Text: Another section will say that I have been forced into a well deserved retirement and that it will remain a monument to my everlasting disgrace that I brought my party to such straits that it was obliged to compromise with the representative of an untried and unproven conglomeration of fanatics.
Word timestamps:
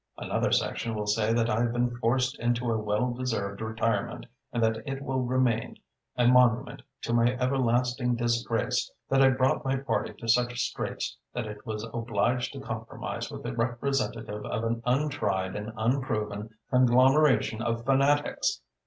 Another 0.17 0.51
section 0.51 0.95
will 0.95 1.05
say 1.05 1.31
that 1.31 1.47
I 1.47 1.61
have 1.61 1.73
been 1.73 1.95
forced 1.97 2.39
into 2.39 2.71
a 2.71 2.79
well 2.81 3.13
deserved 3.13 3.61
retirement 3.61 4.25
and 4.51 4.63
that 4.63 4.77
it 4.87 5.03
will 5.03 5.21
remain 5.21 5.77
a 6.17 6.25
monument 6.27 6.81
to 7.03 7.13
my 7.13 7.33
everlasting 7.37 8.15
disgrace 8.15 8.91
that 9.09 9.21
I 9.21 9.29
brought 9.29 9.63
my 9.63 9.77
party 9.77 10.15
to 10.15 10.27
such 10.27 10.57
straits 10.59 11.17
that 11.35 11.45
it 11.45 11.67
was 11.67 11.83
obliged 11.93 12.51
to 12.53 12.59
compromise 12.61 13.29
with 13.29 13.43
the 13.43 13.53
representative 13.53 14.43
of 14.43 14.63
an 14.63 14.81
untried 14.87 15.55
and 15.55 15.71
unproven 15.77 16.49
conglomeration 16.71 17.61
of 17.61 17.85
fanatics. 17.85 18.59